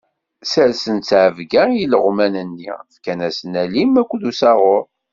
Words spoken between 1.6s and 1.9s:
i